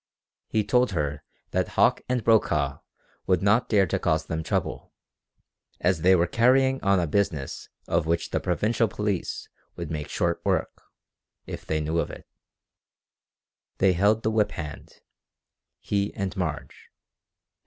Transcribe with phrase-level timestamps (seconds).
[0.47, 1.21] He told her
[1.51, 2.79] that Hauck and Brokaw
[3.27, 4.91] would not dare to cause them trouble,
[5.79, 10.41] as they were carrying on a business of which the provincial police would make short
[10.43, 10.71] work,
[11.45, 12.25] if they knew of it.
[13.77, 15.01] They held the whip hand,
[15.79, 16.89] he and Marge.